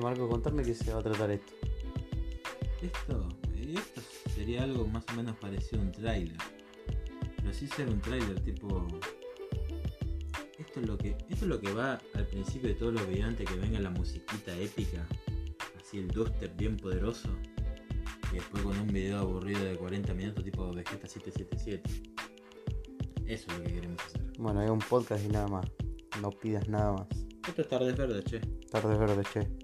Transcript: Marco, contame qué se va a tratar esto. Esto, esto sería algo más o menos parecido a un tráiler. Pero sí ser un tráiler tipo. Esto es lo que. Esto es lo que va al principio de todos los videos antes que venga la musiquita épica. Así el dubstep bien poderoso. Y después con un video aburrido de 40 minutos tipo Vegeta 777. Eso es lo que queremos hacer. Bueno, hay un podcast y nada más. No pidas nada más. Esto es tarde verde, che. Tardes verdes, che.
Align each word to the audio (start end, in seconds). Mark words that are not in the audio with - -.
Marco, 0.00 0.28
contame 0.28 0.62
qué 0.62 0.74
se 0.74 0.92
va 0.92 1.00
a 1.00 1.02
tratar 1.02 1.30
esto. 1.30 1.52
Esto, 2.82 3.28
esto 3.62 4.00
sería 4.34 4.62
algo 4.64 4.86
más 4.86 5.04
o 5.12 5.16
menos 5.16 5.36
parecido 5.36 5.80
a 5.80 5.84
un 5.84 5.92
tráiler. 5.92 6.36
Pero 7.36 7.52
sí 7.52 7.66
ser 7.66 7.88
un 7.88 8.00
tráiler 8.00 8.40
tipo. 8.40 8.86
Esto 10.58 10.80
es 10.80 10.86
lo 10.86 10.98
que. 10.98 11.10
Esto 11.10 11.44
es 11.44 11.46
lo 11.46 11.60
que 11.60 11.72
va 11.72 12.00
al 12.14 12.26
principio 12.26 12.68
de 12.68 12.74
todos 12.74 12.94
los 12.94 13.06
videos 13.08 13.28
antes 13.28 13.48
que 13.48 13.56
venga 13.56 13.80
la 13.80 13.90
musiquita 13.90 14.56
épica. 14.58 15.06
Así 15.80 15.98
el 15.98 16.08
dubstep 16.08 16.56
bien 16.56 16.76
poderoso. 16.76 17.28
Y 18.32 18.36
después 18.36 18.62
con 18.62 18.78
un 18.78 18.88
video 18.88 19.18
aburrido 19.18 19.64
de 19.64 19.76
40 19.76 20.12
minutos 20.14 20.44
tipo 20.44 20.72
Vegeta 20.72 21.06
777. 21.06 22.14
Eso 23.26 23.50
es 23.50 23.58
lo 23.58 23.64
que 23.64 23.72
queremos 23.72 24.04
hacer. 24.04 24.20
Bueno, 24.38 24.60
hay 24.60 24.68
un 24.68 24.80
podcast 24.80 25.24
y 25.24 25.28
nada 25.28 25.48
más. 25.48 25.66
No 26.20 26.30
pidas 26.30 26.68
nada 26.68 26.92
más. 26.92 27.06
Esto 27.46 27.62
es 27.62 27.68
tarde 27.68 27.92
verde, 27.92 28.22
che. 28.24 28.40
Tardes 28.70 28.98
verdes, 28.98 29.26
che. 29.32 29.63